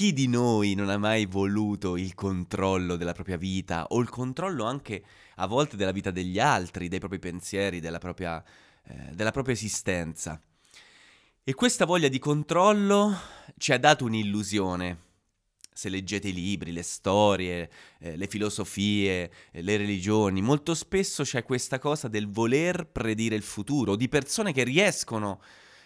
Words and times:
chi 0.00 0.14
di 0.14 0.28
noi 0.28 0.72
non 0.72 0.88
ha 0.88 0.96
mai 0.96 1.26
voluto 1.26 1.98
il 1.98 2.14
controllo 2.14 2.96
della 2.96 3.12
propria 3.12 3.36
vita 3.36 3.84
o 3.88 4.00
il 4.00 4.08
controllo 4.08 4.64
anche 4.64 5.04
a 5.34 5.46
volte 5.46 5.76
della 5.76 5.92
vita 5.92 6.10
degli 6.10 6.38
altri, 6.38 6.88
dei 6.88 6.98
propri 6.98 7.18
pensieri, 7.18 7.80
della 7.80 7.98
propria, 7.98 8.42
eh, 8.86 9.10
della 9.12 9.30
propria 9.30 9.54
esistenza? 9.54 10.40
E 11.44 11.52
questa 11.52 11.84
voglia 11.84 12.08
di 12.08 12.18
controllo 12.18 13.14
ci 13.58 13.72
ha 13.72 13.78
dato 13.78 14.06
un'illusione. 14.06 15.00
Se 15.70 15.90
leggete 15.90 16.28
i 16.28 16.32
libri, 16.32 16.72
le 16.72 16.82
storie, 16.82 17.70
eh, 17.98 18.16
le 18.16 18.26
filosofie, 18.26 19.30
eh, 19.52 19.60
le 19.60 19.76
religioni, 19.76 20.40
molto 20.40 20.72
spesso 20.72 21.24
c'è 21.24 21.42
questa 21.42 21.78
cosa 21.78 22.08
del 22.08 22.30
voler 22.30 22.86
predire 22.86 23.36
il 23.36 23.42
futuro, 23.42 23.96
di 23.96 24.08
persone 24.08 24.54
che 24.54 24.64
riescono, 24.64 25.42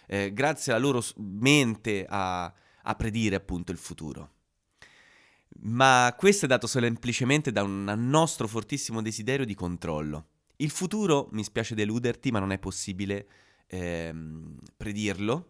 eh, 0.07 0.31
grazie 0.31 0.71
alla 0.71 0.81
loro 0.81 1.03
mente, 1.17 2.05
a, 2.07 2.53
a 2.85 2.95
predire 2.95 3.35
appunto 3.35 3.71
il 3.71 3.77
futuro. 3.77 4.31
Ma 5.61 6.13
questo 6.17 6.45
è 6.45 6.47
dato 6.47 6.67
semplicemente 6.67 7.51
da 7.51 7.63
un 7.63 7.83
nostro 7.97 8.47
fortissimo 8.47 9.01
desiderio 9.01 9.45
di 9.45 9.55
controllo. 9.55 10.27
Il 10.57 10.69
futuro, 10.69 11.27
mi 11.31 11.43
spiace 11.43 11.75
deluderti, 11.75 12.31
ma 12.31 12.39
non 12.39 12.51
è 12.51 12.59
possibile 12.59 13.27
ehm, 13.67 14.57
predirlo, 14.77 15.49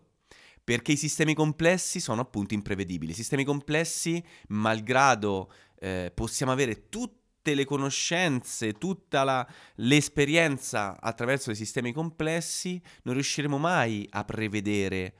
perché 0.63 0.93
i 0.93 0.97
sistemi 0.97 1.33
complessi 1.33 1.99
sono 1.99 2.21
appunto 2.21 2.53
imprevedibili. 2.53 3.11
I 3.11 3.15
sistemi 3.15 3.43
complessi, 3.43 4.23
malgrado 4.49 5.51
eh, 5.79 6.11
possiamo 6.13 6.51
avere 6.51 6.89
tutte 6.89 7.53
le 7.53 7.65
conoscenze, 7.65 8.73
tutta 8.73 9.23
la, 9.23 9.47
l'esperienza 9.75 10.99
attraverso 10.99 11.51
i 11.51 11.55
sistemi 11.55 11.93
complessi, 11.93 12.81
non 13.03 13.13
riusciremo 13.13 13.59
mai 13.59 14.07
a 14.09 14.23
prevedere 14.23 15.13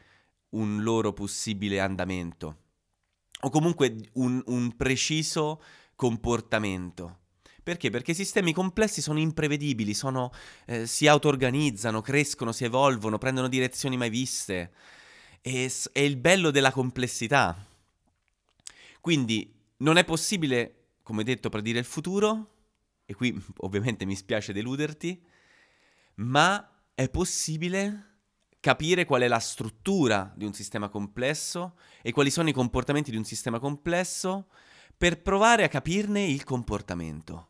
un 0.50 0.84
loro 0.84 1.14
possibile 1.14 1.80
andamento 1.80 2.64
o 3.46 3.50
comunque 3.50 3.96
un, 4.14 4.42
un 4.48 4.76
preciso 4.76 5.62
comportamento. 5.96 7.20
Perché? 7.64 7.90
Perché 7.90 8.12
i 8.12 8.16
sistemi 8.16 8.54
complessi 8.54 9.02
sono 9.02 9.20
imprevedibili, 9.20 9.94
sono, 9.94 10.32
eh, 10.66 10.86
si 10.86 11.08
auto-organizzano, 11.08 12.02
crescono, 12.02 12.52
si 12.52 12.64
evolvono, 12.64 13.18
prendono 13.18 13.48
direzioni 13.48 13.98
mai 13.98 14.10
viste. 14.10 14.72
E, 15.42 15.72
è 15.92 16.00
il 16.00 16.18
bello 16.18 16.52
della 16.52 16.72
complessità. 16.72 17.56
Quindi 19.02 19.52
non 19.78 19.98
è 19.98 20.04
possibile, 20.04 20.90
come 21.02 21.24
detto, 21.24 21.50
predire 21.50 21.80
il 21.80 21.86
futuro, 21.86 22.52
e 23.06 23.14
qui 23.16 23.36
ovviamente 23.58 24.06
mi 24.06 24.16
spiace 24.16 24.54
deluderti, 24.54 25.24
ma 26.16 26.84
è 26.94 27.10
possibile 27.10 28.15
capire 28.66 29.06
qual 29.06 29.22
è 29.22 29.28
la 29.28 29.38
struttura 29.38 30.34
di 30.36 30.44
un 30.44 30.52
sistema 30.52 30.90
complesso 30.90 31.76
e 32.02 32.12
quali 32.12 32.32
sono 32.32 32.50
i 32.50 32.52
comportamenti 32.52 33.12
di 33.12 33.18
un 33.18 33.24
sistema 33.24 33.60
complesso 33.60 34.48
per 34.98 35.22
provare 35.22 35.64
a 35.64 35.68
capirne 35.68 36.24
il 36.24 36.44
comportamento. 36.44 37.50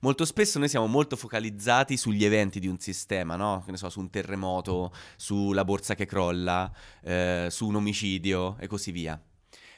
Molto 0.00 0.24
spesso 0.24 0.58
noi 0.58 0.70
siamo 0.70 0.86
molto 0.86 1.16
focalizzati 1.16 1.98
sugli 1.98 2.24
eventi 2.24 2.60
di 2.60 2.66
un 2.66 2.78
sistema, 2.78 3.36
no? 3.36 3.62
Che 3.62 3.72
ne 3.72 3.76
so, 3.76 3.90
su 3.90 4.00
un 4.00 4.08
terremoto, 4.08 4.90
sulla 5.16 5.66
borsa 5.66 5.94
che 5.94 6.06
crolla, 6.06 6.72
eh, 7.02 7.48
su 7.50 7.66
un 7.66 7.74
omicidio 7.74 8.56
e 8.58 8.68
così 8.68 8.92
via. 8.92 9.22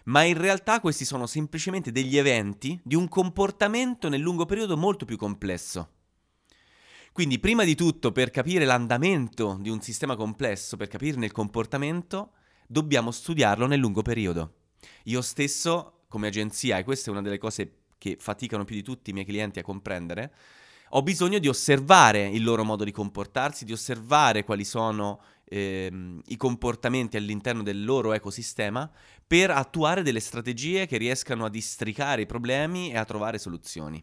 Ma 0.04 0.22
in 0.22 0.38
realtà 0.38 0.78
questi 0.78 1.04
sono 1.04 1.26
semplicemente 1.26 1.90
degli 1.90 2.16
eventi 2.16 2.80
di 2.84 2.94
un 2.94 3.08
comportamento 3.08 4.08
nel 4.08 4.20
lungo 4.20 4.46
periodo 4.46 4.76
molto 4.76 5.04
più 5.04 5.16
complesso. 5.16 6.01
Quindi, 7.12 7.38
prima 7.38 7.64
di 7.64 7.74
tutto, 7.74 8.10
per 8.10 8.30
capire 8.30 8.64
l'andamento 8.64 9.58
di 9.60 9.68
un 9.68 9.82
sistema 9.82 10.16
complesso, 10.16 10.78
per 10.78 10.88
capirne 10.88 11.26
il 11.26 11.32
comportamento, 11.32 12.32
dobbiamo 12.66 13.10
studiarlo 13.10 13.66
nel 13.66 13.78
lungo 13.78 14.00
periodo. 14.00 14.54
Io 15.04 15.20
stesso, 15.20 16.04
come 16.08 16.28
agenzia, 16.28 16.78
e 16.78 16.84
questa 16.84 17.10
è 17.10 17.12
una 17.12 17.20
delle 17.20 17.36
cose 17.36 17.80
che 17.98 18.16
faticano 18.18 18.64
più 18.64 18.74
di 18.74 18.82
tutti 18.82 19.10
i 19.10 19.12
miei 19.12 19.26
clienti 19.26 19.58
a 19.58 19.62
comprendere, 19.62 20.32
ho 20.94 21.02
bisogno 21.02 21.38
di 21.38 21.48
osservare 21.48 22.26
il 22.26 22.42
loro 22.42 22.64
modo 22.64 22.82
di 22.82 22.90
comportarsi, 22.92 23.66
di 23.66 23.72
osservare 23.72 24.42
quali 24.42 24.64
sono 24.64 25.20
ehm, 25.44 26.22
i 26.26 26.36
comportamenti 26.38 27.18
all'interno 27.18 27.62
del 27.62 27.84
loro 27.84 28.14
ecosistema 28.14 28.90
per 29.26 29.50
attuare 29.50 30.02
delle 30.02 30.20
strategie 30.20 30.86
che 30.86 30.96
riescano 30.96 31.44
a 31.44 31.50
districare 31.50 32.22
i 32.22 32.26
problemi 32.26 32.90
e 32.90 32.96
a 32.96 33.04
trovare 33.04 33.38
soluzioni. 33.38 34.02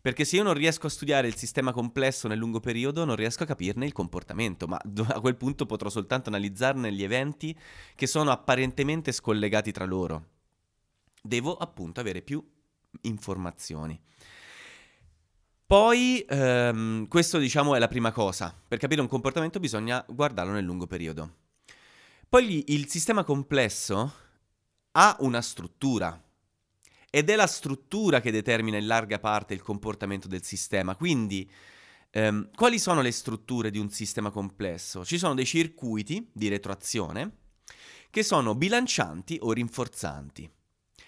Perché 0.00 0.24
se 0.24 0.36
io 0.36 0.42
non 0.42 0.54
riesco 0.54 0.86
a 0.86 0.90
studiare 0.90 1.28
il 1.28 1.36
sistema 1.36 1.72
complesso 1.72 2.28
nel 2.28 2.38
lungo 2.38 2.60
periodo, 2.60 3.04
non 3.04 3.16
riesco 3.16 3.42
a 3.42 3.46
capirne 3.46 3.86
il 3.86 3.92
comportamento, 3.92 4.66
ma 4.66 4.78
a 5.08 5.20
quel 5.20 5.36
punto 5.36 5.66
potrò 5.66 5.88
soltanto 5.88 6.28
analizzarne 6.28 6.92
gli 6.92 7.02
eventi 7.02 7.56
che 7.94 8.06
sono 8.06 8.30
apparentemente 8.30 9.12
scollegati 9.12 9.72
tra 9.72 9.84
loro. 9.84 10.26
Devo 11.22 11.56
appunto 11.56 12.00
avere 12.00 12.22
più 12.22 12.42
informazioni. 13.02 14.00
Poi, 15.66 16.24
ehm, 16.28 17.06
questo 17.06 17.38
diciamo 17.38 17.76
è 17.76 17.78
la 17.78 17.86
prima 17.86 18.10
cosa. 18.10 18.52
Per 18.66 18.78
capire 18.78 19.00
un 19.00 19.06
comportamento 19.06 19.60
bisogna 19.60 20.04
guardarlo 20.08 20.52
nel 20.52 20.64
lungo 20.64 20.86
periodo. 20.86 21.36
Poi 22.28 22.72
il 22.74 22.88
sistema 22.88 23.22
complesso 23.22 24.12
ha 24.92 25.16
una 25.20 25.40
struttura, 25.40 26.20
ed 27.10 27.28
è 27.28 27.34
la 27.34 27.48
struttura 27.48 28.20
che 28.20 28.30
determina 28.30 28.78
in 28.78 28.86
larga 28.86 29.18
parte 29.18 29.52
il 29.52 29.62
comportamento 29.62 30.28
del 30.28 30.44
sistema. 30.44 30.94
Quindi, 30.94 31.50
ehm, 32.10 32.50
quali 32.54 32.78
sono 32.78 33.02
le 33.02 33.10
strutture 33.10 33.70
di 33.70 33.78
un 33.78 33.90
sistema 33.90 34.30
complesso? 34.30 35.04
Ci 35.04 35.18
sono 35.18 35.34
dei 35.34 35.44
circuiti 35.44 36.30
di 36.32 36.48
retroazione 36.48 37.38
che 38.10 38.22
sono 38.22 38.54
bilancianti 38.54 39.38
o 39.42 39.52
rinforzanti. 39.52 40.48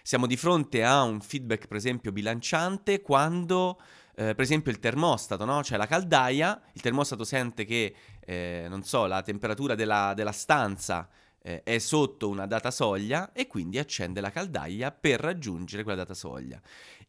Siamo 0.03 0.27
di 0.27 0.37
fronte 0.37 0.83
a 0.85 1.03
un 1.03 1.21
feedback, 1.21 1.69
per 1.69 1.77
esempio, 1.77 2.11
bilanciante 2.11 3.01
quando, 3.01 3.81
eh, 4.17 4.35
per 4.35 4.41
esempio, 4.41 4.73
il 4.73 4.81
termostato, 4.81 5.45
no? 5.45 5.63
Cioè 5.63 5.79
la 5.79 5.87
caldaia, 5.87 6.61
il 6.73 6.81
termostato 6.81 7.23
sente 7.23 7.65
che, 7.65 7.95
eh, 8.21 8.67
non 8.69 8.83
so, 8.83 9.07
la 9.07 9.23
temperatura 9.23 9.77
della, 9.77 10.13
della 10.15 10.33
stanza 10.33 11.09
eh, 11.43 11.63
è 11.63 11.79
sotto 11.79 12.29
una 12.29 12.47
data 12.47 12.71
soglia 12.71 13.33
e 13.33 13.47
quindi 13.47 13.79
accende 13.79 14.21
la 14.21 14.31
caldaia 14.31 14.93
per 14.93 15.21
raggiungere 15.21 15.83
quella 15.83 15.99
data 15.99 16.15
soglia. 16.15 16.61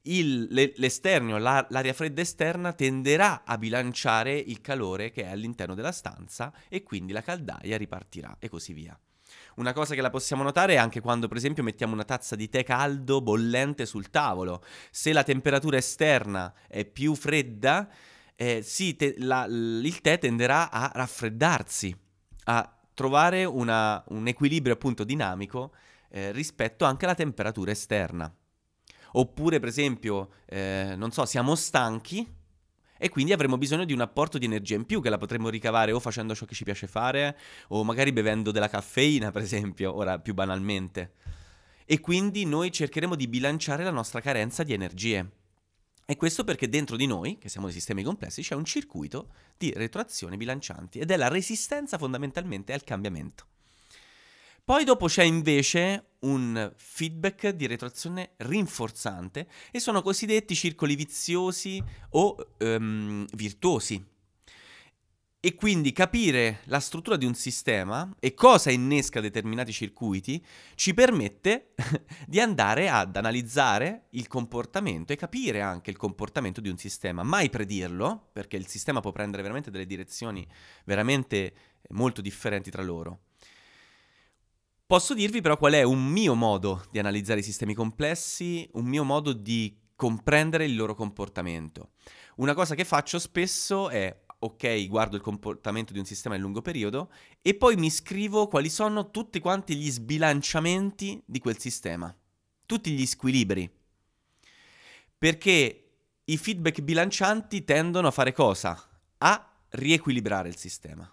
Il, 0.04 0.48
le, 0.50 0.74
l'esterno, 0.76 1.38
la, 1.38 1.66
l'aria 1.70 1.94
fredda 1.94 2.22
esterna 2.22 2.74
tenderà 2.74 3.44
a 3.46 3.58
bilanciare 3.58 4.36
il 4.36 4.60
calore 4.60 5.12
che 5.12 5.24
è 5.24 5.28
all'interno 5.28 5.76
della 5.76 5.92
stanza 5.92 6.52
e 6.68 6.84
quindi 6.84 7.14
la 7.14 7.22
caldaia 7.22 7.78
ripartirà 7.78 8.36
e 8.40 8.50
così 8.50 8.74
via. 8.74 9.00
Una 9.56 9.74
cosa 9.74 9.96
che 9.96 10.02
la 10.02 10.10
possiamo 10.10 10.44
notare 10.44 10.74
è 10.74 10.78
anche 10.78 11.00
quando, 11.00 11.28
per 11.28 11.38
esempio, 11.38 11.64
mettiamo 11.64 11.94
una 11.94 12.04
tazza 12.04 12.36
di 12.36 12.50
tè 12.50 12.64
caldo 12.64 13.22
bollente 13.22 13.86
sul 13.86 14.10
tavolo. 14.10 14.64
Se 14.92 15.14
la 15.14 15.24
temperatura 15.24 15.78
esterna 15.78 16.54
è 16.68 16.86
più 16.86 17.16
fredda, 17.16 17.90
eh, 18.36 18.62
sì, 18.64 18.96
te, 18.96 19.16
la, 19.20 19.46
il 19.46 20.02
tè 20.02 20.18
tenderà 20.18 20.72
a 20.72 20.92
raffreddarsi, 20.94 21.96
a 22.46 22.73
trovare 22.94 23.46
una, 23.46 24.04
un 24.10 24.28
equilibrio 24.28 24.74
appunto 24.74 25.04
dinamico 25.04 25.74
eh, 26.10 26.32
rispetto 26.32 26.86
anche 26.86 27.06
alla 27.06 27.16
temperatura 27.16 27.72
esterna. 27.72 28.34
Oppure, 29.14 29.60
per 29.60 29.70
esempio, 29.70 30.30
eh, 30.46 30.94
non 30.96 31.12
so, 31.12 31.26
siamo 31.26 31.56
stanchi 31.56 32.28
e 32.98 33.10
quindi 33.10 33.34
avremo 33.34 33.58
bisogno 33.58 33.86
di 33.86 33.94
un 33.94 34.02
apporto 34.02 34.38
di 34.38 34.46
energia 34.46 34.76
in 34.76 34.86
più 34.86 35.02
che 35.02 35.10
la 35.10 35.18
potremo 35.18 35.50
ricavare 35.50 35.92
o 35.92 36.00
facendo 36.00 36.34
ciò 36.34 36.46
che 36.46 36.56
ci 36.56 36.64
piace 36.64 36.88
fare 36.88 37.38
o 37.68 37.84
magari 37.84 38.14
bevendo 38.14 38.52
della 38.52 38.70
caffeina, 38.70 39.30
per 39.30 39.42
esempio, 39.42 39.94
ora 39.94 40.20
più 40.20 40.34
banalmente. 40.34 41.14
E 41.86 42.00
quindi 42.00 42.46
noi 42.46 42.72
cercheremo 42.72 43.16
di 43.16 43.28
bilanciare 43.28 43.84
la 43.84 43.92
nostra 43.92 44.22
carenza 44.22 44.64
di 44.64 44.74
energie. 44.74 45.30
E 46.06 46.18
questo 46.18 46.44
perché 46.44 46.68
dentro 46.68 46.98
di 46.98 47.06
noi, 47.06 47.38
che 47.38 47.50
siamo 47.50 47.68
dei 47.68 47.76
sistemi 47.76 48.04
complessi, 48.04 48.42
c'è 48.42 48.56
un 48.56 48.66
circuito 48.66 49.30
di 49.58 49.72
retroazione 49.74 50.36
bilancianti 50.36 51.00
ed 51.00 51.12
è 51.12 51.18
la 51.18 51.30
resistenza 51.30 51.98
fondamentalmente 51.98 52.74
al 52.74 52.84
cambiamento. 52.84 53.48
Poi 54.66 54.86
dopo 54.86 55.08
c'è 55.08 55.24
invece 55.24 56.12
un 56.20 56.72
feedback 56.76 57.50
di 57.50 57.68
retroazione 57.68 58.32
rinforzante 58.38 59.48
e 59.72 59.80
sono 59.80 60.02
cosiddetti 60.02 60.56
circoli 60.56 60.96
viziosi 60.96 61.84
o 62.12 62.36
um, 62.60 63.26
virtuosi. 63.34 64.13
E 65.46 65.56
quindi 65.56 65.92
capire 65.92 66.62
la 66.68 66.80
struttura 66.80 67.18
di 67.18 67.26
un 67.26 67.34
sistema 67.34 68.10
e 68.22 68.34
cosa 68.34 68.72
innesca 68.72 69.20
determinati 69.20 69.74
circuiti 69.74 70.42
ci 70.76 70.94
permette 70.94 71.74
di 72.26 72.40
andare 72.40 72.88
ad 72.88 73.18
analizzare 73.18 74.06
il 74.12 74.30
comportamento 74.30 75.12
e 75.12 75.18
capire 75.18 75.60
anche 75.60 75.90
il 75.90 75.98
comportamento 75.98 76.62
di 76.62 76.70
un 76.70 76.78
sistema. 76.78 77.24
Mai 77.24 77.50
predirlo, 77.50 78.30
perché 78.32 78.56
il 78.56 78.68
sistema 78.68 79.02
può 79.02 79.12
prendere 79.12 79.42
veramente 79.42 79.70
delle 79.70 79.86
direzioni 79.86 80.48
veramente 80.86 81.54
molto 81.90 82.22
differenti 82.22 82.72
tra 82.72 82.82
loro. 82.82 83.24
Posso 84.86 85.14
dirvi 85.14 85.42
però 85.42 85.58
qual 85.58 85.74
è 85.74 85.84
un 85.84 86.06
mio 86.06 86.36
modo 86.36 86.86
di 86.90 87.00
analizzare 87.00 87.42
i 87.42 87.44
sistemi 87.44 87.74
complessi, 87.74 88.66
un 88.76 88.86
mio 88.86 89.04
modo 89.04 89.34
di 89.34 89.78
comprendere 89.94 90.64
il 90.64 90.76
loro 90.78 90.96
comportamento. 90.96 91.92
Una 92.38 92.54
cosa 92.54 92.76
che 92.76 92.84
faccio 92.84 93.20
spesso 93.20 93.90
è 93.90 94.23
ok, 94.44 94.88
guardo 94.88 95.16
il 95.16 95.22
comportamento 95.22 95.94
di 95.94 96.00
un 96.00 96.06
sistema 96.06 96.36
nel 96.36 96.44
lungo 96.44 96.62
periodo 96.62 97.12
e 97.42 97.56
poi 97.56 97.78
mi 97.78 97.90
scrivo 97.90 98.48
quali 98.48 98.70
sono 98.70 99.10
tutti 99.10 99.40
quanti 99.40 99.76
gli 99.76 99.90
sbilanciamenti 99.90 101.22
di 101.26 101.40
quel 101.40 101.58
sistema, 101.58 102.14
tutti 102.66 102.92
gli 102.92 103.06
squilibri. 103.06 103.72
Perché 105.18 105.92
i 106.26 106.38
feedback 106.38 106.82
bilancianti 106.82 107.64
tendono 107.64 108.08
a 108.08 108.12
fare 108.12 108.34
cosa? 108.34 108.90
A 109.20 109.52
riequilibrare 109.70 110.50
il 110.50 110.58
sistema. 110.58 111.10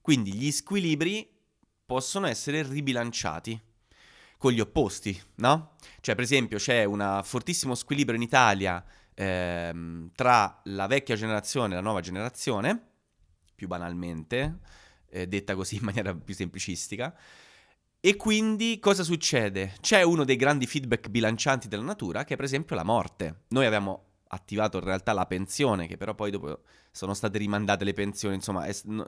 Quindi 0.00 0.32
gli 0.32 0.50
squilibri 0.50 1.28
possono 1.84 2.26
essere 2.26 2.62
ribilanciati 2.62 3.60
con 4.38 4.52
gli 4.52 4.60
opposti, 4.60 5.18
no? 5.36 5.76
Cioè, 6.00 6.14
per 6.14 6.24
esempio, 6.24 6.56
c'è 6.56 6.84
un 6.84 7.20
fortissimo 7.22 7.74
squilibrio 7.74 8.16
in 8.16 8.22
Italia 8.22 8.82
ehm, 9.14 10.10
tra 10.14 10.60
la 10.64 10.86
vecchia 10.86 11.16
generazione 11.16 11.72
e 11.72 11.76
la 11.76 11.82
nuova 11.82 12.00
generazione, 12.00 12.88
più 13.54 13.66
banalmente, 13.66 14.58
eh, 15.10 15.26
detta 15.26 15.54
così 15.54 15.76
in 15.80 15.84
maniera 15.84 16.14
più 16.14 16.34
semplicistica. 16.34 17.16
E 18.00 18.16
quindi 18.16 18.78
cosa 18.80 19.02
succede? 19.02 19.74
C'è 19.80 20.02
uno 20.02 20.24
dei 20.24 20.36
grandi 20.36 20.66
feedback 20.66 21.08
bilancianti 21.08 21.68
della 21.68 21.84
natura 21.84 22.24
che 22.24 22.34
è 22.34 22.36
per 22.36 22.44
esempio 22.44 22.76
la 22.76 22.84
morte. 22.84 23.44
Noi 23.48 23.64
abbiamo 23.64 24.13
attivato 24.28 24.78
in 24.78 24.84
realtà 24.84 25.12
la 25.12 25.26
pensione, 25.26 25.86
che 25.86 25.96
però 25.96 26.14
poi 26.14 26.30
dopo 26.30 26.62
sono 26.90 27.14
state 27.14 27.38
rimandate 27.38 27.84
le 27.84 27.92
pensioni, 27.92 28.36
insomma 28.36 28.64
è, 28.64 28.76
no, 28.84 29.06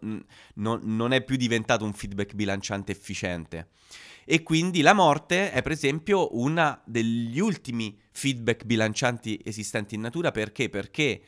no, 0.55 0.81
non 0.83 1.13
è 1.13 1.23
più 1.23 1.37
diventato 1.37 1.85
un 1.85 1.93
feedback 1.93 2.35
bilanciante 2.35 2.93
efficiente. 2.93 3.69
E 4.25 4.43
quindi 4.43 4.81
la 4.81 4.93
morte 4.93 5.53
è 5.53 5.63
per 5.63 5.73
esempio 5.73 6.37
uno 6.37 6.81
degli 6.85 7.39
ultimi 7.39 7.97
feedback 8.11 8.65
bilancianti 8.65 9.41
esistenti 9.45 9.95
in 9.95 10.01
natura, 10.01 10.33
perché? 10.33 10.69
Perché 10.69 11.23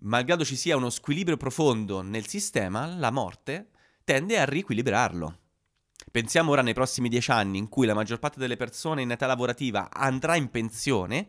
malgrado 0.00 0.44
ci 0.44 0.56
sia 0.56 0.76
uno 0.76 0.90
squilibrio 0.90 1.36
profondo 1.36 2.02
nel 2.02 2.26
sistema, 2.26 2.86
la 2.86 3.10
morte 3.10 3.70
tende 4.04 4.38
a 4.38 4.44
riequilibrarlo. 4.44 5.38
Pensiamo 6.10 6.50
ora 6.50 6.62
nei 6.62 6.74
prossimi 6.74 7.08
dieci 7.08 7.30
anni 7.30 7.58
in 7.58 7.68
cui 7.68 7.86
la 7.86 7.94
maggior 7.94 8.18
parte 8.18 8.38
delle 8.38 8.56
persone 8.56 9.02
in 9.02 9.10
età 9.10 9.26
lavorativa 9.26 9.88
andrà 9.90 10.36
in 10.36 10.50
pensione, 10.50 11.28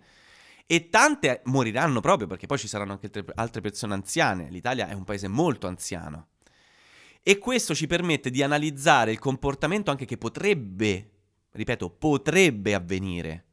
e 0.67 0.89
tante 0.89 1.41
moriranno 1.45 2.00
proprio 2.01 2.27
perché 2.27 2.47
poi 2.47 2.57
ci 2.57 2.67
saranno 2.67 2.94
anche 2.94 3.12
altre 3.35 3.62
persone 3.62 3.94
anziane. 3.94 4.50
L'Italia 4.50 4.88
è 4.88 4.94
un 4.94 5.03
paese 5.03 5.27
molto 5.27 5.67
anziano. 5.67 6.29
E 7.21 7.38
questo 7.38 7.73
ci 7.73 7.88
permette 7.88 8.29
di 8.29 8.44
analizzare 8.44 9.12
il 9.12 9.19
comportamento 9.19 9.91
anche 9.91 10.06
che 10.06 10.17
potrebbe, 10.17 11.09
ripeto, 11.51 11.89
potrebbe 11.89 12.73
avvenire. 12.73 13.44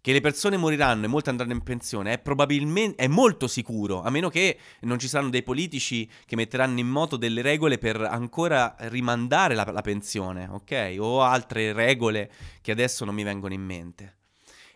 Che 0.00 0.12
le 0.12 0.20
persone 0.20 0.56
moriranno 0.58 1.06
e 1.06 1.08
molte 1.08 1.30
andranno 1.30 1.52
in 1.52 1.62
pensione 1.62 2.12
è 2.12 2.18
probabilmente, 2.18 3.02
è 3.02 3.06
molto 3.06 3.48
sicuro, 3.48 4.02
a 4.02 4.10
meno 4.10 4.28
che 4.28 4.58
non 4.80 4.98
ci 4.98 5.08
saranno 5.08 5.30
dei 5.30 5.42
politici 5.42 6.08
che 6.26 6.36
metteranno 6.36 6.78
in 6.78 6.88
moto 6.88 7.16
delle 7.16 7.40
regole 7.40 7.78
per 7.78 8.00
ancora 8.02 8.76
rimandare 8.80 9.54
la, 9.54 9.64
la 9.72 9.80
pensione, 9.80 10.46
ok? 10.46 10.96
O 10.98 11.22
altre 11.22 11.72
regole 11.72 12.30
che 12.60 12.70
adesso 12.70 13.06
non 13.06 13.14
mi 13.14 13.22
vengono 13.22 13.54
in 13.54 13.62
mente. 13.62 14.16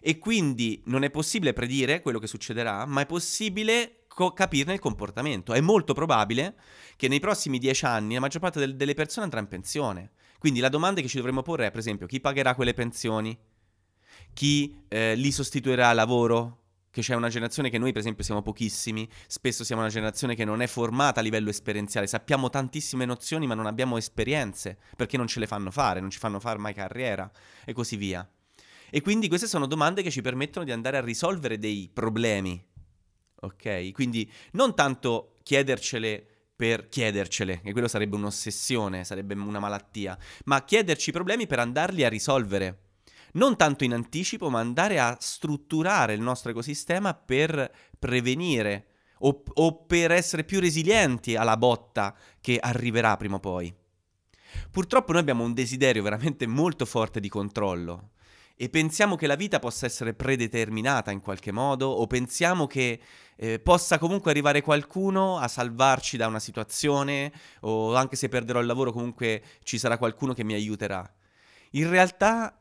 E 0.00 0.18
quindi 0.18 0.82
non 0.86 1.02
è 1.02 1.10
possibile 1.10 1.52
predire 1.52 2.00
quello 2.00 2.18
che 2.18 2.26
succederà, 2.26 2.86
ma 2.86 3.00
è 3.00 3.06
possibile 3.06 4.04
co- 4.06 4.32
capirne 4.32 4.74
il 4.74 4.80
comportamento. 4.80 5.52
È 5.52 5.60
molto 5.60 5.94
probabile 5.94 6.56
che 6.96 7.08
nei 7.08 7.20
prossimi 7.20 7.58
dieci 7.58 7.84
anni 7.84 8.14
la 8.14 8.20
maggior 8.20 8.40
parte 8.40 8.58
del- 8.58 8.76
delle 8.76 8.94
persone 8.94 9.24
andrà 9.24 9.40
in 9.40 9.48
pensione. 9.48 10.10
Quindi 10.38 10.60
la 10.60 10.68
domanda 10.68 11.00
che 11.00 11.08
ci 11.08 11.16
dovremmo 11.16 11.42
porre 11.42 11.66
è, 11.66 11.70
per 11.70 11.80
esempio, 11.80 12.06
chi 12.06 12.20
pagherà 12.20 12.54
quelle 12.54 12.74
pensioni? 12.74 13.36
Chi 14.32 14.84
eh, 14.88 15.14
li 15.14 15.32
sostituirà 15.32 15.88
al 15.88 15.96
lavoro? 15.96 16.62
Che 16.90 17.02
c'è 17.02 17.14
una 17.14 17.28
generazione 17.28 17.70
che 17.70 17.78
noi, 17.78 17.92
per 17.92 18.00
esempio, 18.00 18.24
siamo 18.24 18.42
pochissimi, 18.42 19.08
spesso 19.26 19.62
siamo 19.62 19.82
una 19.82 19.90
generazione 19.90 20.34
che 20.34 20.44
non 20.44 20.62
è 20.62 20.66
formata 20.66 21.20
a 21.20 21.22
livello 21.22 21.50
esperienziale, 21.50 22.06
sappiamo 22.06 22.50
tantissime 22.50 23.04
nozioni 23.04 23.46
ma 23.46 23.54
non 23.54 23.66
abbiamo 23.66 23.96
esperienze, 23.98 24.78
perché 24.96 25.16
non 25.16 25.26
ce 25.26 25.38
le 25.38 25.46
fanno 25.46 25.70
fare, 25.70 26.00
non 26.00 26.10
ci 26.10 26.18
fanno 26.18 26.40
fare 26.40 26.58
mai 26.58 26.74
carriera 26.74 27.30
e 27.64 27.72
così 27.72 27.96
via. 27.96 28.28
E 28.90 29.00
quindi 29.00 29.28
queste 29.28 29.46
sono 29.46 29.66
domande 29.66 30.02
che 30.02 30.10
ci 30.10 30.22
permettono 30.22 30.64
di 30.64 30.72
andare 30.72 30.96
a 30.96 31.02
risolvere 31.02 31.58
dei 31.58 31.90
problemi. 31.92 32.62
Ok? 33.40 33.92
Quindi 33.92 34.30
non 34.52 34.74
tanto 34.74 35.34
chiedercele 35.42 36.26
per 36.56 36.88
chiedercele, 36.88 37.60
che 37.60 37.72
quello 37.72 37.86
sarebbe 37.86 38.16
un'ossessione, 38.16 39.04
sarebbe 39.04 39.34
una 39.34 39.60
malattia, 39.60 40.18
ma 40.46 40.64
chiederci 40.64 41.12
problemi 41.12 41.46
per 41.46 41.60
andarli 41.60 42.02
a 42.02 42.08
risolvere. 42.08 42.86
Non 43.34 43.56
tanto 43.56 43.84
in 43.84 43.92
anticipo, 43.92 44.50
ma 44.50 44.58
andare 44.58 44.98
a 44.98 45.16
strutturare 45.20 46.14
il 46.14 46.20
nostro 46.20 46.50
ecosistema 46.50 47.14
per 47.14 47.72
prevenire 47.96 48.86
o, 49.20 49.42
o 49.54 49.84
per 49.84 50.10
essere 50.10 50.42
più 50.42 50.58
resilienti 50.58 51.36
alla 51.36 51.56
botta 51.56 52.16
che 52.40 52.58
arriverà 52.58 53.16
prima 53.16 53.36
o 53.36 53.40
poi. 53.40 53.72
Purtroppo 54.70 55.12
noi 55.12 55.20
abbiamo 55.20 55.44
un 55.44 55.54
desiderio 55.54 56.02
veramente 56.02 56.46
molto 56.46 56.86
forte 56.86 57.20
di 57.20 57.28
controllo 57.28 58.10
e 58.60 58.68
pensiamo 58.68 59.14
che 59.14 59.28
la 59.28 59.36
vita 59.36 59.60
possa 59.60 59.86
essere 59.86 60.14
predeterminata 60.14 61.12
in 61.12 61.20
qualche 61.20 61.52
modo 61.52 61.86
o 61.86 62.08
pensiamo 62.08 62.66
che 62.66 63.00
eh, 63.36 63.60
possa 63.60 63.98
comunque 63.98 64.32
arrivare 64.32 64.62
qualcuno 64.62 65.38
a 65.38 65.46
salvarci 65.46 66.16
da 66.16 66.26
una 66.26 66.40
situazione 66.40 67.32
o 67.60 67.94
anche 67.94 68.16
se 68.16 68.28
perderò 68.28 68.58
il 68.58 68.66
lavoro 68.66 68.90
comunque 68.90 69.44
ci 69.62 69.78
sarà 69.78 69.96
qualcuno 69.96 70.34
che 70.34 70.42
mi 70.42 70.54
aiuterà. 70.54 71.08
In 71.72 71.88
realtà, 71.88 72.60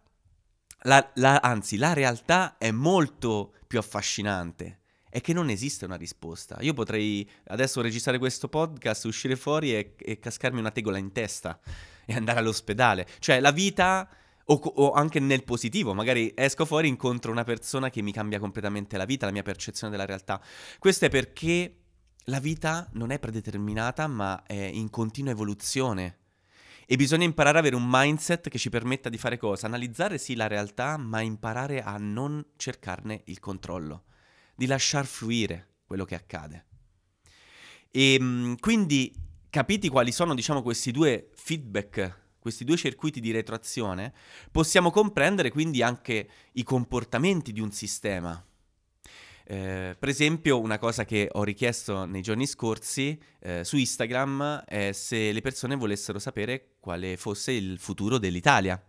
la, 0.82 1.12
la, 1.16 1.38
anzi, 1.38 1.78
la 1.78 1.94
realtà 1.94 2.58
è 2.60 2.70
molto 2.70 3.56
più 3.66 3.80
affascinante 3.80 4.82
è 5.10 5.20
che 5.20 5.34
non 5.34 5.50
esiste 5.50 5.86
una 5.86 5.96
risposta. 5.96 6.58
Io 6.60 6.74
potrei 6.74 7.28
adesso 7.48 7.82
registrare 7.82 8.20
questo 8.20 8.50
podcast, 8.50 9.06
uscire 9.06 9.36
fuori 9.36 9.74
e, 9.74 9.96
e 9.98 10.20
cascarmi 10.20 10.60
una 10.60 10.70
tegola 10.70 11.00
in 11.00 11.12
testa 11.12 11.60
e 12.06 12.14
andare 12.14 12.38
all'ospedale. 12.38 13.08
Cioè, 13.18 13.40
la 13.40 13.52
vita 13.52 14.08
o, 14.50 14.54
o, 14.54 14.92
anche 14.94 15.20
nel 15.20 15.44
positivo, 15.44 15.94
magari 15.94 16.32
esco 16.36 16.66
fuori, 16.66 16.88
incontro 16.88 17.32
una 17.32 17.44
persona 17.44 17.90
che 17.90 18.02
mi 18.02 18.12
cambia 18.12 18.40
completamente 18.40 18.98
la 18.98 19.06
vita, 19.06 19.26
la 19.26 19.32
mia 19.32 19.44
percezione 19.44 19.92
della 19.92 20.06
realtà. 20.06 20.42
Questo 20.80 21.06
è 21.06 21.10
perché 21.10 21.76
la 22.26 22.40
vita 22.40 22.90
non 22.94 23.12
è 23.12 23.20
predeterminata, 23.20 24.08
ma 24.08 24.44
è 24.46 24.54
in 24.54 24.90
continua 24.90 25.32
evoluzione. 25.32 26.20
E 26.86 26.96
bisogna 26.96 27.26
imparare 27.26 27.58
ad 27.58 27.66
avere 27.66 27.76
un 27.76 27.88
mindset 27.90 28.48
che 28.48 28.58
ci 28.58 28.70
permetta 28.70 29.10
di 29.10 29.18
fare 29.18 29.38
cosa? 29.38 29.68
Analizzare 29.68 30.18
sì 30.18 30.36
la 30.36 30.48
realtà, 30.48 30.96
ma 30.96 31.20
imparare 31.20 31.82
a 31.82 31.98
non 31.98 32.46
cercarne 32.56 33.24
il 33.26 33.40
controllo, 33.40 34.06
di 34.56 34.66
lasciar 34.66 35.06
fluire 35.06 35.76
quello 35.86 36.06
che 36.06 36.16
accade. 36.16 36.66
E 37.92 38.14
ehm, 38.14 38.58
quindi 38.60 39.14
capiti 39.50 39.90
quali 39.90 40.14
sono, 40.14 40.34
diciamo, 40.34 40.62
questi 40.62 40.92
due 40.92 41.30
feedback 41.34 42.27
questi 42.48 42.64
due 42.64 42.78
circuiti 42.78 43.20
di 43.20 43.32
retroazione, 43.32 44.14
possiamo 44.52 44.90
comprendere 44.90 45.52
quindi 45.52 45.84
anche 45.84 46.30
i 46.54 46.64
comportamenti 46.64 47.52
di 47.52 47.60
un 47.60 47.74
sistema. 47.74 48.42
Eh, 49.50 49.96
per 50.00 50.08
esempio, 50.08 50.62
una 50.62 50.78
cosa 50.78 51.04
che 51.04 51.28
ho 51.30 51.44
richiesto 51.44 52.06
nei 52.06 52.22
giorni 52.22 52.48
scorsi 52.48 53.20
eh, 53.40 53.66
su 53.66 53.76
Instagram 53.76 54.64
è 54.66 54.94
se 54.94 55.34
le 55.34 55.42
persone 55.42 55.76
volessero 55.76 56.20
sapere 56.20 56.76
quale 56.80 57.18
fosse 57.18 57.52
il 57.52 57.78
futuro 57.80 58.18
dell'Italia. 58.18 58.82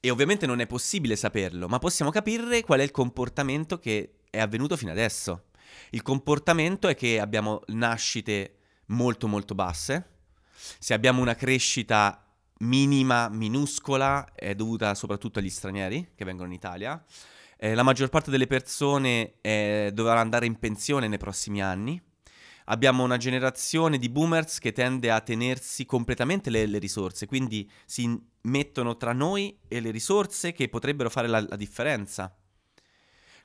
E 0.00 0.10
ovviamente 0.10 0.46
non 0.46 0.60
è 0.60 0.66
possibile 0.66 1.14
saperlo, 1.14 1.68
ma 1.68 1.78
possiamo 1.78 2.10
capire 2.10 2.62
qual 2.62 2.80
è 2.80 2.82
il 2.84 2.90
comportamento 2.90 3.78
che 3.78 4.20
è 4.30 4.38
avvenuto 4.38 4.78
fino 4.78 4.92
adesso. 4.92 5.48
Il 5.90 6.00
comportamento 6.00 6.88
è 6.88 6.94
che 6.94 7.20
abbiamo 7.20 7.60
nascite 7.66 8.56
molto 8.86 9.28
molto 9.28 9.54
basse, 9.54 10.17
se 10.78 10.94
abbiamo 10.94 11.20
una 11.20 11.34
crescita 11.34 12.22
minima, 12.58 13.28
minuscola, 13.28 14.34
è 14.34 14.54
dovuta 14.54 14.94
soprattutto 14.94 15.38
agli 15.38 15.50
stranieri 15.50 16.12
che 16.14 16.24
vengono 16.24 16.48
in 16.48 16.54
Italia. 16.54 17.02
Eh, 17.56 17.74
la 17.74 17.82
maggior 17.82 18.08
parte 18.08 18.30
delle 18.30 18.46
persone 18.46 19.34
eh, 19.40 19.90
dovrà 19.92 20.20
andare 20.20 20.46
in 20.46 20.58
pensione 20.58 21.08
nei 21.08 21.18
prossimi 21.18 21.62
anni. 21.62 22.00
Abbiamo 22.66 23.02
una 23.02 23.16
generazione 23.16 23.98
di 23.98 24.10
boomers 24.10 24.58
che 24.58 24.72
tende 24.72 25.10
a 25.10 25.20
tenersi 25.20 25.86
completamente 25.86 26.50
le, 26.50 26.66
le 26.66 26.78
risorse, 26.78 27.26
quindi 27.26 27.68
si 27.86 28.20
mettono 28.42 28.96
tra 28.96 29.12
noi 29.12 29.58
e 29.68 29.80
le 29.80 29.90
risorse 29.90 30.52
che 30.52 30.68
potrebbero 30.68 31.08
fare 31.08 31.28
la, 31.28 31.40
la 31.40 31.56
differenza. 31.56 32.36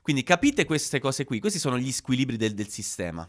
Quindi 0.02 0.22
capite 0.22 0.66
queste 0.66 0.98
cose 0.98 1.24
qui, 1.24 1.40
questi 1.40 1.58
sono 1.58 1.78
gli 1.78 1.90
squilibri 1.90 2.36
del, 2.36 2.52
del 2.52 2.68
sistema 2.68 3.26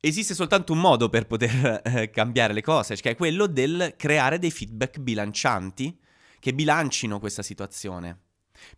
esiste 0.00 0.34
soltanto 0.34 0.72
un 0.72 0.80
modo 0.80 1.08
per 1.08 1.26
poter 1.26 1.80
eh, 1.84 2.10
cambiare 2.10 2.52
le 2.52 2.62
cose, 2.62 2.96
che 2.96 3.10
è 3.10 3.16
quello 3.16 3.46
del 3.46 3.94
creare 3.96 4.38
dei 4.38 4.50
feedback 4.50 4.98
bilancianti 4.98 5.98
che 6.38 6.54
bilancino 6.54 7.18
questa 7.18 7.42
situazione. 7.42 8.20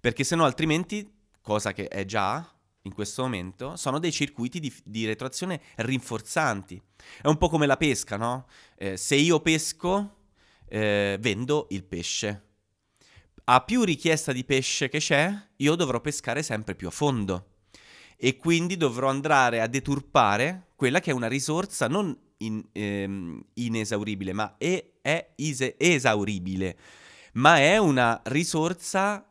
Perché 0.00 0.24
se 0.24 0.36
no 0.36 0.44
altrimenti, 0.44 1.08
cosa 1.40 1.72
che 1.72 1.88
è 1.88 2.04
già 2.04 2.46
in 2.82 2.94
questo 2.94 3.22
momento, 3.22 3.76
sono 3.76 3.98
dei 3.98 4.12
circuiti 4.12 4.60
di, 4.60 4.74
di 4.84 5.04
retroazione 5.04 5.60
rinforzanti. 5.76 6.80
È 7.20 7.26
un 7.26 7.36
po' 7.36 7.48
come 7.48 7.66
la 7.66 7.76
pesca, 7.76 8.16
no? 8.16 8.46
Eh, 8.76 8.96
se 8.96 9.14
io 9.16 9.40
pesco, 9.40 10.16
eh, 10.68 11.16
vendo 11.20 11.66
il 11.70 11.84
pesce. 11.84 12.44
A 13.44 13.62
più 13.62 13.82
richiesta 13.82 14.32
di 14.32 14.44
pesce 14.44 14.88
che 14.88 14.98
c'è, 14.98 15.32
io 15.56 15.74
dovrò 15.74 16.00
pescare 16.00 16.42
sempre 16.42 16.74
più 16.74 16.88
a 16.88 16.90
fondo. 16.92 17.52
e 18.20 18.36
quindi 18.36 18.76
dovrò 18.76 19.08
andare 19.08 19.60
a 19.60 19.68
deturpare 19.68 20.67
quella 20.78 21.00
che 21.00 21.10
è 21.10 21.12
una 21.12 21.26
risorsa 21.26 21.88
non 21.88 22.16
in, 22.36 22.64
ehm, 22.70 23.42
inesauribile, 23.54 24.32
ma 24.32 24.54
è, 24.58 24.92
è 25.02 25.32
ise- 25.34 25.74
esauribile, 25.76 26.78
ma 27.32 27.58
è 27.58 27.78
una 27.78 28.22
risorsa 28.26 29.28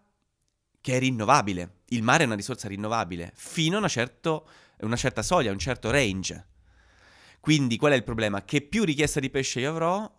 che 0.81 0.93
è 0.93 0.99
rinnovabile. 0.99 1.83
Il 1.87 2.03
mare 2.03 2.23
è 2.23 2.25
una 2.25 2.35
risorsa 2.35 2.67
rinnovabile 2.67 3.31
fino 3.33 3.75
a 3.75 3.79
una, 3.79 3.87
certo, 3.87 4.45
una 4.81 4.97
certa 4.97 5.21
soglia, 5.21 5.53
un 5.53 5.57
certo 5.57 5.89
range. 5.89 6.47
Quindi 7.39 7.77
qual 7.77 7.93
è 7.93 7.95
il 7.95 8.03
problema? 8.03 8.43
Che 8.43 8.59
più 8.59 8.83
richiesta 8.83 9.21
di 9.21 9.29
pesce 9.29 9.61
io 9.61 9.69
avrò 9.69 10.15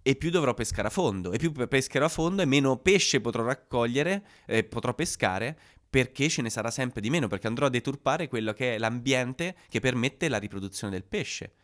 e 0.00 0.16
più 0.16 0.30
dovrò 0.30 0.54
pescare 0.54 0.88
a 0.88 0.90
fondo. 0.90 1.30
E 1.32 1.36
più 1.36 1.52
pescherò 1.52 2.06
a 2.06 2.08
fondo 2.08 2.40
e 2.40 2.46
meno 2.46 2.78
pesce 2.78 3.20
potrò 3.20 3.44
raccogliere, 3.44 4.24
eh, 4.46 4.64
potrò 4.64 4.94
pescare, 4.94 5.58
perché 5.90 6.28
ce 6.28 6.40
ne 6.40 6.50
sarà 6.50 6.70
sempre 6.70 7.00
di 7.00 7.10
meno, 7.10 7.26
perché 7.26 7.48
andrò 7.48 7.66
a 7.66 7.70
deturpare 7.70 8.28
quello 8.28 8.52
che 8.52 8.76
è 8.76 8.78
l'ambiente 8.78 9.56
che 9.68 9.80
permette 9.80 10.28
la 10.28 10.38
riproduzione 10.38 10.92
del 10.92 11.04
pesce. 11.04 11.54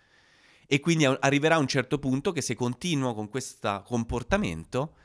E 0.67 0.81
quindi 0.81 1.05
arriverà 1.05 1.59
un 1.59 1.69
certo 1.69 2.01
punto 2.01 2.33
che 2.33 2.43
se 2.43 2.57
continuo 2.57 3.15
con 3.15 3.29
questo 3.29 3.85
comportamento, 3.87 4.97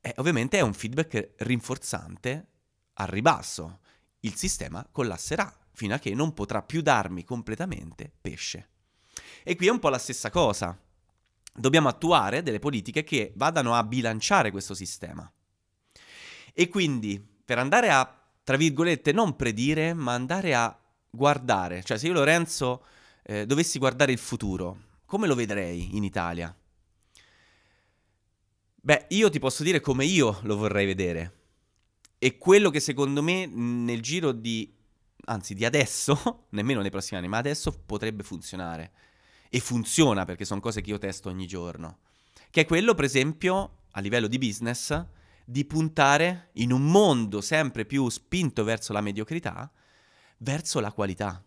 eh, 0.00 0.14
ovviamente 0.18 0.58
è 0.58 0.60
un 0.60 0.74
feedback 0.74 1.32
rinforzante 1.38 2.46
al 2.94 3.08
ribasso. 3.08 3.80
Il 4.20 4.36
sistema 4.36 4.86
collasserà 4.92 5.52
fino 5.72 5.94
a 5.94 5.98
che 5.98 6.14
non 6.14 6.32
potrà 6.32 6.62
più 6.62 6.82
darmi 6.82 7.24
completamente 7.24 8.12
pesce. 8.20 8.68
E 9.42 9.56
qui 9.56 9.66
è 9.66 9.70
un 9.70 9.80
po' 9.80 9.88
la 9.88 9.98
stessa 9.98 10.30
cosa. 10.30 10.78
Dobbiamo 11.52 11.88
attuare 11.88 12.44
delle 12.44 12.60
politiche 12.60 13.02
che 13.02 13.32
vadano 13.34 13.74
a 13.74 13.82
bilanciare 13.82 14.52
questo 14.52 14.74
sistema. 14.74 15.30
E 16.54 16.68
quindi, 16.68 17.20
per 17.44 17.58
andare 17.58 17.90
a 17.90 18.21
tra 18.44 18.56
virgolette, 18.56 19.12
non 19.12 19.36
predire, 19.36 19.94
ma 19.94 20.14
andare 20.14 20.54
a 20.54 20.76
guardare. 21.08 21.82
Cioè, 21.82 21.98
se 21.98 22.06
io 22.06 22.12
Lorenzo 22.12 22.84
eh, 23.22 23.46
dovessi 23.46 23.78
guardare 23.78 24.12
il 24.12 24.18
futuro, 24.18 24.78
come 25.06 25.26
lo 25.26 25.34
vedrei 25.34 25.96
in 25.96 26.04
Italia? 26.04 26.54
Beh, 28.84 29.06
io 29.10 29.30
ti 29.30 29.38
posso 29.38 29.62
dire 29.62 29.80
come 29.80 30.04
io 30.04 30.40
lo 30.42 30.56
vorrei 30.56 30.86
vedere. 30.86 31.40
E 32.18 32.38
quello 32.38 32.70
che 32.70 32.80
secondo 32.80 33.22
me 33.22 33.46
nel 33.46 34.00
giro 34.00 34.32
di, 34.32 34.74
anzi 35.26 35.54
di 35.54 35.64
adesso, 35.64 36.46
nemmeno 36.50 36.80
nei 36.80 36.90
prossimi 36.90 37.18
anni, 37.18 37.28
ma 37.28 37.38
adesso 37.38 37.72
potrebbe 37.86 38.22
funzionare. 38.22 38.92
E 39.50 39.60
funziona 39.60 40.24
perché 40.24 40.44
sono 40.44 40.60
cose 40.60 40.80
che 40.80 40.90
io 40.90 40.98
testo 40.98 41.28
ogni 41.28 41.46
giorno. 41.46 41.98
Che 42.50 42.62
è 42.62 42.64
quello, 42.64 42.94
per 42.94 43.04
esempio, 43.04 43.82
a 43.92 44.00
livello 44.00 44.26
di 44.26 44.38
business, 44.38 45.06
di 45.44 45.64
puntare 45.64 46.50
in 46.54 46.72
un 46.72 46.82
mondo 46.82 47.40
sempre 47.40 47.84
più 47.84 48.08
spinto 48.08 48.64
verso 48.64 48.92
la 48.92 49.00
mediocrità, 49.00 49.70
verso 50.38 50.80
la 50.80 50.92
qualità. 50.92 51.44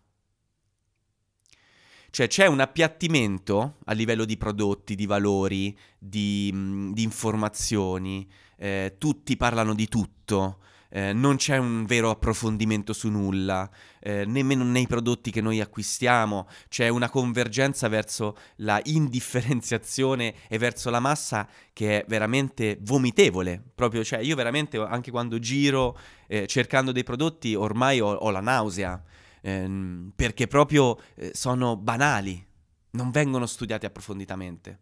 Cioè 2.10 2.28
c'è 2.28 2.46
un 2.46 2.60
appiattimento 2.60 3.76
a 3.84 3.92
livello 3.92 4.24
di 4.24 4.38
prodotti, 4.38 4.94
di 4.94 5.04
valori, 5.04 5.76
di, 5.98 6.90
di 6.92 7.02
informazioni, 7.02 8.26
eh, 8.56 8.94
tutti 8.96 9.36
parlano 9.36 9.74
di 9.74 9.86
tutto, 9.86 10.60
eh, 10.88 11.12
non 11.12 11.36
c'è 11.36 11.56
un 11.56 11.84
vero 11.84 12.10
approfondimento 12.10 12.92
su 12.92 13.08
nulla, 13.08 13.68
eh, 14.00 14.24
nemmeno 14.24 14.64
nei 14.64 14.86
prodotti 14.86 15.30
che 15.30 15.40
noi 15.40 15.60
acquistiamo, 15.60 16.46
c'è 16.68 16.88
una 16.88 17.10
convergenza 17.10 17.88
verso 17.88 18.36
la 18.56 18.80
indifferenziazione 18.84 20.34
e 20.48 20.58
verso 20.58 20.90
la 20.90 21.00
massa 21.00 21.48
che 21.72 22.00
è 22.00 22.04
veramente 22.08 22.78
vomitevole. 22.82 23.62
Proprio, 23.74 24.04
cioè, 24.04 24.20
io 24.20 24.36
veramente 24.36 24.78
anche 24.78 25.10
quando 25.10 25.38
giro 25.38 25.98
eh, 26.26 26.46
cercando 26.46 26.92
dei 26.92 27.04
prodotti 27.04 27.54
ormai 27.54 28.00
ho, 28.00 28.12
ho 28.12 28.30
la 28.30 28.40
nausea, 28.40 29.02
ehm, 29.42 30.12
perché 30.14 30.46
proprio 30.46 30.98
eh, 31.14 31.30
sono 31.34 31.76
banali, 31.76 32.44
non 32.90 33.10
vengono 33.10 33.46
studiati 33.46 33.86
approfonditamente. 33.86 34.80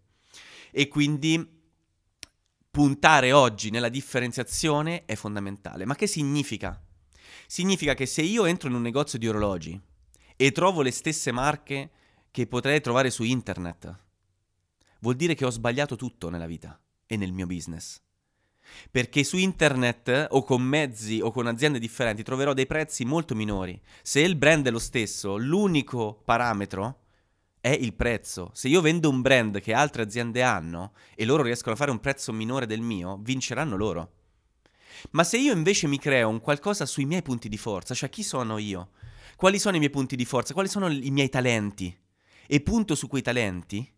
E 0.71 0.89
quindi 0.89 1.63
puntare 2.75 3.31
oggi 3.31 3.71
nella 3.71 3.89
differenziazione 3.89 5.05
è 5.05 5.15
fondamentale. 5.15 5.85
Ma 5.85 5.95
che 5.95 6.09
significa? 6.09 6.83
Significa 7.47 7.95
che 7.95 8.05
se 8.05 8.21
io 8.21 8.47
entro 8.47 8.69
in 8.69 8.75
un 8.75 8.83
negozio 8.83 9.17
di 9.17 9.29
orologi 9.29 9.81
e 10.35 10.51
trovo 10.51 10.83
le 10.83 10.91
stesse 10.91 11.31
marche 11.31 11.91
che 12.33 12.49
potrei 12.49 12.81
trovare 12.81 13.11
su 13.11 13.23
internet, 13.23 13.95
vuol 14.99 15.15
dire 15.15 15.37
che 15.37 15.45
ho 15.45 15.51
sbagliato 15.51 15.95
tutto 15.95 16.31
nella 16.31 16.49
vita 16.49 16.77
e 17.07 17.17
nel 17.17 17.31
mio 17.31 17.47
business. 17.47 18.03
Perché 18.91 19.23
su 19.23 19.37
internet 19.37 20.27
o 20.31 20.43
con 20.43 20.61
mezzi 20.61 21.21
o 21.21 21.31
con 21.31 21.47
aziende 21.47 21.79
differenti 21.79 22.25
troverò 22.25 22.55
dei 22.55 22.67
prezzi 22.67 23.05
molto 23.05 23.37
minori. 23.37 23.81
Se 24.03 24.19
il 24.19 24.35
brand 24.35 24.67
è 24.67 24.73
lo 24.73 24.81
stesso, 24.81 25.37
l'unico 25.37 26.21
parametro 26.25 27.04
è 27.65 27.71
il 27.71 27.95
prezzo. 27.95 28.51
Se 28.53 28.69
io 28.69 28.83
vendo 28.83 29.09
un 29.09 29.23
brand 29.23 29.59
che 29.59 29.73
altre 29.73 30.03
aziende 30.03 30.43
hanno 30.43 30.93
e 31.15 31.25
loro 31.25 31.43
riescono 31.43 31.73
a 31.73 31.79
fare 31.79 31.91
un 31.91 31.99
prezzo 31.99 32.31
minore 32.31 32.67
del 32.67 32.83
mio, 32.83 33.17
vinceranno 33.23 33.75
loro. 33.75 34.13
Ma 35.13 35.25
se 35.25 35.39
io 35.39 35.55
invece 35.55 35.87
mi 35.87 35.99
creo 35.99 36.29
un 36.29 36.41
qualcosa 36.41 36.85
sui 36.85 37.07
miei 37.07 37.23
punti 37.23 37.49
di 37.49 37.57
forza, 37.57 37.95
cioè 37.95 38.11
chi 38.11 38.23
sono 38.23 38.59
io? 38.59 38.91
Quali 39.35 39.59
sono 39.59 39.77
i 39.77 39.79
miei 39.79 39.91
punti 39.91 40.15
di 40.15 40.27
forza? 40.27 40.53
Quali 40.53 40.69
sono 40.69 40.91
i 40.91 41.11
miei 41.11 41.31
talenti? 41.31 41.99
E 42.47 42.61
punto 42.61 42.95
su 42.95 43.09
quei 43.09 43.23
talenti, 43.23 43.91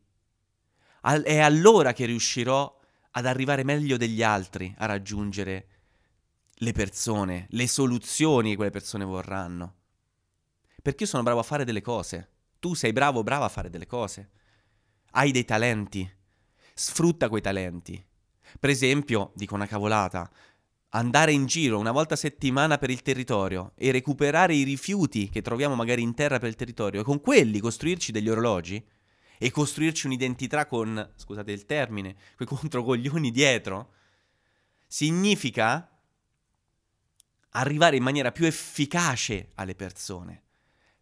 è 1.24 1.38
allora 1.38 1.92
che 1.92 2.04
riuscirò 2.04 2.72
ad 3.10 3.26
arrivare 3.26 3.64
meglio 3.64 3.96
degli 3.96 4.22
altri 4.22 4.72
a 4.78 4.86
raggiungere 4.86 5.66
le 6.54 6.70
persone, 6.70 7.48
le 7.50 7.66
soluzioni 7.66 8.50
che 8.50 8.56
quelle 8.56 8.70
persone 8.70 9.04
vorranno. 9.04 9.74
Perché 10.80 11.02
io 11.02 11.08
sono 11.08 11.24
bravo 11.24 11.40
a 11.40 11.42
fare 11.42 11.64
delle 11.64 11.80
cose 11.80 12.30
tu 12.58 12.74
sei 12.74 12.92
bravo 12.92 13.20
o 13.20 13.22
brava 13.22 13.44
a 13.44 13.50
fare 13.50 13.70
delle 13.70 13.86
cose. 13.86 14.30
Hai 15.12 15.30
dei 15.30 15.44
talenti. 15.44 16.10
Sfrutta 16.74 17.28
quei 17.28 17.40
talenti. 17.40 18.04
Per 18.58 18.70
esempio, 18.70 19.32
dico 19.34 19.54
una 19.54 19.66
cavolata, 19.66 20.30
andare 20.90 21.32
in 21.32 21.46
giro 21.46 21.78
una 21.78 21.92
volta 21.92 22.14
a 22.14 22.18
settimana 22.18 22.78
per 22.78 22.90
il 22.90 23.02
territorio 23.02 23.72
e 23.76 23.90
recuperare 23.90 24.54
i 24.54 24.62
rifiuti 24.62 25.28
che 25.28 25.42
troviamo 25.42 25.74
magari 25.74 26.02
in 26.02 26.14
terra 26.14 26.38
per 26.38 26.48
il 26.48 26.54
territorio 26.54 27.00
e 27.00 27.04
con 27.04 27.20
quelli 27.20 27.60
costruirci 27.60 28.12
degli 28.12 28.28
orologi 28.28 28.84
e 29.38 29.50
costruirci 29.50 30.06
un'identità 30.06 30.66
con, 30.66 31.12
scusate 31.14 31.52
il 31.52 31.66
termine, 31.66 32.16
quei 32.36 32.48
controcoglioni 32.48 33.30
dietro, 33.30 33.92
significa 34.86 35.90
arrivare 37.50 37.96
in 37.96 38.02
maniera 38.02 38.32
più 38.32 38.46
efficace 38.46 39.50
alle 39.54 39.74
persone, 39.74 40.44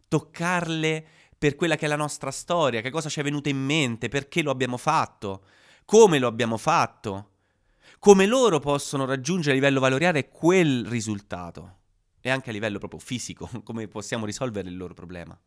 toccarle 0.07 1.07
per 1.37 1.55
quella 1.55 1.75
che 1.75 1.85
è 1.85 1.87
la 1.87 1.95
nostra 1.95 2.31
storia, 2.31 2.81
che 2.81 2.89
cosa 2.89 3.09
ci 3.09 3.19
è 3.19 3.23
venuto 3.23 3.49
in 3.49 3.57
mente, 3.57 4.07
perché 4.07 4.41
lo 4.41 4.51
abbiamo 4.51 4.77
fatto, 4.77 5.43
come 5.85 6.19
lo 6.19 6.27
abbiamo 6.27 6.57
fatto, 6.57 7.31
come 7.99 8.25
loro 8.25 8.59
possono 8.59 9.05
raggiungere 9.05 9.51
a 9.51 9.55
livello 9.55 9.79
valoriale 9.79 10.29
quel 10.29 10.85
risultato 10.85 11.77
e 12.21 12.29
anche 12.29 12.49
a 12.49 12.53
livello 12.53 12.79
proprio 12.79 12.99
fisico, 12.99 13.49
come 13.63 13.87
possiamo 13.87 14.25
risolvere 14.25 14.69
il 14.69 14.77
loro 14.77 14.93
problema. 14.93 15.39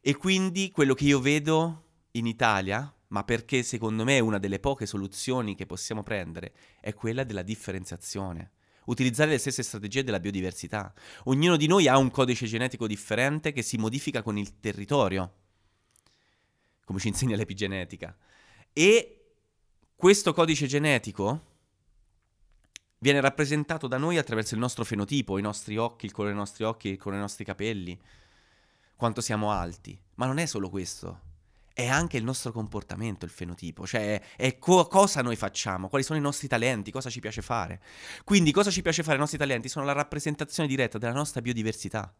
E 0.00 0.16
quindi 0.16 0.70
quello 0.70 0.94
che 0.94 1.04
io 1.04 1.20
vedo 1.20 1.84
in 2.12 2.26
Italia, 2.26 2.92
ma 3.08 3.24
perché 3.24 3.62
secondo 3.62 4.04
me 4.04 4.16
è 4.16 4.20
una 4.20 4.38
delle 4.38 4.60
poche 4.60 4.86
soluzioni 4.86 5.54
che 5.54 5.66
possiamo 5.66 6.02
prendere, 6.02 6.52
è 6.80 6.94
quella 6.94 7.24
della 7.24 7.42
differenziazione 7.42 8.52
utilizzare 8.88 9.30
le 9.30 9.38
stesse 9.38 9.62
strategie 9.62 10.04
della 10.04 10.20
biodiversità. 10.20 10.92
Ognuno 11.24 11.56
di 11.56 11.66
noi 11.66 11.88
ha 11.88 11.96
un 11.96 12.10
codice 12.10 12.46
genetico 12.46 12.86
differente 12.86 13.52
che 13.52 13.62
si 13.62 13.76
modifica 13.76 14.22
con 14.22 14.36
il 14.36 14.60
territorio, 14.60 15.32
come 16.84 16.98
ci 16.98 17.08
insegna 17.08 17.36
l'epigenetica. 17.36 18.16
E 18.72 19.32
questo 19.96 20.32
codice 20.32 20.66
genetico 20.66 21.46
viene 22.98 23.20
rappresentato 23.20 23.86
da 23.86 23.96
noi 23.96 24.18
attraverso 24.18 24.54
il 24.54 24.60
nostro 24.60 24.84
fenotipo, 24.84 25.38
i 25.38 25.42
nostri 25.42 25.76
occhi, 25.76 26.06
il 26.06 26.12
colore 26.12 26.32
dei 26.32 26.40
nostri 26.40 26.64
occhi, 26.64 26.88
il 26.88 26.96
colore 26.96 27.16
dei 27.16 27.26
nostri 27.26 27.44
capelli, 27.44 27.98
quanto 28.96 29.20
siamo 29.20 29.50
alti. 29.50 29.98
Ma 30.14 30.26
non 30.26 30.38
è 30.38 30.46
solo 30.46 30.68
questo 30.68 31.27
è 31.78 31.86
anche 31.86 32.16
il 32.16 32.24
nostro 32.24 32.50
comportamento, 32.50 33.24
il 33.24 33.30
fenotipo, 33.30 33.86
cioè 33.86 34.20
è 34.34 34.58
co- 34.58 34.88
cosa 34.88 35.22
noi 35.22 35.36
facciamo, 35.36 35.86
quali 35.88 36.02
sono 36.02 36.18
i 36.18 36.22
nostri 36.22 36.48
talenti, 36.48 36.90
cosa 36.90 37.08
ci 37.08 37.20
piace 37.20 37.40
fare. 37.40 37.80
Quindi 38.24 38.50
cosa 38.50 38.68
ci 38.68 38.82
piace 38.82 39.04
fare 39.04 39.14
i 39.14 39.20
nostri 39.20 39.38
talenti 39.38 39.68
sono 39.68 39.84
la 39.84 39.92
rappresentazione 39.92 40.68
diretta 40.68 40.98
della 40.98 41.12
nostra 41.12 41.40
biodiversità. 41.40 42.12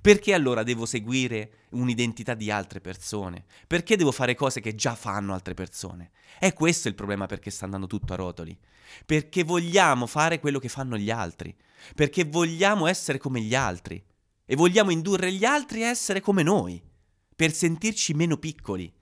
Perché 0.00 0.34
allora 0.34 0.64
devo 0.64 0.84
seguire 0.84 1.66
un'identità 1.70 2.34
di 2.34 2.50
altre 2.50 2.80
persone? 2.80 3.44
Perché 3.68 3.96
devo 3.96 4.10
fare 4.10 4.34
cose 4.34 4.58
che 4.58 4.74
già 4.74 4.96
fanno 4.96 5.32
altre 5.32 5.54
persone? 5.54 6.10
È 6.36 6.52
questo 6.52 6.88
il 6.88 6.96
problema 6.96 7.26
perché 7.26 7.52
sta 7.52 7.66
andando 7.66 7.86
tutto 7.86 8.14
a 8.14 8.16
rotoli. 8.16 8.58
Perché 9.06 9.44
vogliamo 9.44 10.08
fare 10.08 10.40
quello 10.40 10.58
che 10.58 10.68
fanno 10.68 10.96
gli 10.96 11.12
altri. 11.12 11.54
Perché 11.94 12.24
vogliamo 12.24 12.88
essere 12.88 13.18
come 13.18 13.40
gli 13.40 13.54
altri. 13.54 14.04
E 14.44 14.56
vogliamo 14.56 14.90
indurre 14.90 15.30
gli 15.30 15.44
altri 15.44 15.84
a 15.84 15.88
essere 15.90 16.20
come 16.20 16.42
noi. 16.42 16.82
Per 17.36 17.52
sentirci 17.52 18.12
meno 18.14 18.38
piccoli. 18.38 18.92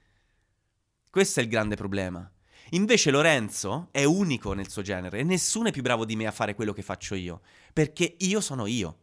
Questo 1.12 1.40
è 1.40 1.42
il 1.42 1.50
grande 1.50 1.76
problema. 1.76 2.26
Invece 2.70 3.10
Lorenzo 3.10 3.88
è 3.90 4.02
unico 4.04 4.54
nel 4.54 4.70
suo 4.70 4.80
genere 4.80 5.18
e 5.18 5.22
nessuno 5.24 5.68
è 5.68 5.70
più 5.70 5.82
bravo 5.82 6.06
di 6.06 6.16
me 6.16 6.26
a 6.26 6.30
fare 6.30 6.54
quello 6.54 6.72
che 6.72 6.80
faccio 6.80 7.14
io, 7.14 7.42
perché 7.74 8.16
io 8.20 8.40
sono 8.40 8.64
io. 8.64 8.96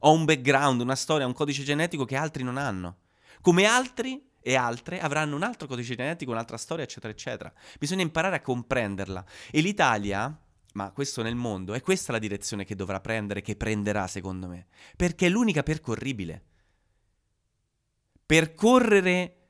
Ho 0.00 0.12
un 0.12 0.26
background, 0.26 0.82
una 0.82 0.94
storia, 0.94 1.26
un 1.26 1.32
codice 1.32 1.62
genetico 1.62 2.04
che 2.04 2.16
altri 2.16 2.42
non 2.42 2.58
hanno. 2.58 2.98
Come 3.40 3.64
altri 3.64 4.22
e 4.42 4.56
altre 4.56 5.00
avranno 5.00 5.36
un 5.36 5.42
altro 5.42 5.66
codice 5.66 5.94
genetico, 5.94 6.32
un'altra 6.32 6.58
storia, 6.58 6.84
eccetera, 6.84 7.10
eccetera. 7.10 7.50
Bisogna 7.78 8.02
imparare 8.02 8.36
a 8.36 8.42
comprenderla. 8.42 9.24
E 9.50 9.62
l'Italia, 9.62 10.38
ma 10.74 10.90
questo 10.90 11.22
nel 11.22 11.34
mondo, 11.34 11.72
è 11.72 11.80
questa 11.80 12.12
la 12.12 12.18
direzione 12.18 12.66
che 12.66 12.74
dovrà 12.74 13.00
prendere, 13.00 13.40
che 13.40 13.56
prenderà 13.56 14.06
secondo 14.06 14.48
me, 14.48 14.66
perché 14.96 15.28
è 15.28 15.30
l'unica 15.30 15.62
percorribile. 15.62 16.42
Percorrere 18.26 19.43